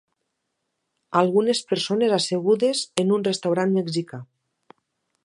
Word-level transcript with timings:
Algunes 1.19 1.61
persones 1.73 2.15
assegudes 2.17 2.83
en 3.05 3.15
un 3.19 3.29
restaurant 3.29 3.79
mexicà. 3.81 4.25